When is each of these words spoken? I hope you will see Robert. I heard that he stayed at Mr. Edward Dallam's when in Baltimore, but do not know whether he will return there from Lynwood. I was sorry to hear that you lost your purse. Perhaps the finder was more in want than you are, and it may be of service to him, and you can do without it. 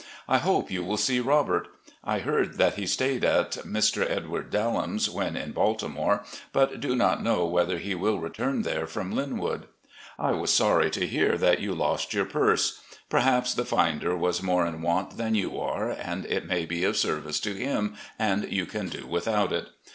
I 0.27 0.39
hope 0.39 0.71
you 0.71 0.83
will 0.83 0.97
see 0.97 1.19
Robert. 1.19 1.67
I 2.03 2.17
heard 2.21 2.57
that 2.57 2.73
he 2.73 2.87
stayed 2.87 3.23
at 3.23 3.51
Mr. 3.63 4.01
Edward 4.09 4.49
Dallam's 4.49 5.07
when 5.07 5.37
in 5.37 5.51
Baltimore, 5.51 6.23
but 6.51 6.79
do 6.79 6.95
not 6.95 7.21
know 7.21 7.45
whether 7.45 7.77
he 7.77 7.93
will 7.93 8.17
return 8.17 8.63
there 8.63 8.87
from 8.87 9.11
Lynwood. 9.13 9.67
I 10.17 10.31
was 10.31 10.51
sorry 10.51 10.89
to 10.89 11.05
hear 11.05 11.37
that 11.37 11.59
you 11.59 11.75
lost 11.75 12.15
your 12.15 12.25
purse. 12.25 12.81
Perhaps 13.11 13.53
the 13.53 13.63
finder 13.63 14.17
was 14.17 14.41
more 14.41 14.65
in 14.65 14.81
want 14.81 15.17
than 15.17 15.35
you 15.35 15.59
are, 15.59 15.91
and 15.91 16.25
it 16.25 16.47
may 16.47 16.65
be 16.65 16.83
of 16.83 16.97
service 16.97 17.39
to 17.41 17.53
him, 17.53 17.95
and 18.17 18.51
you 18.51 18.65
can 18.65 18.89
do 18.89 19.05
without 19.05 19.53
it. 19.53 19.67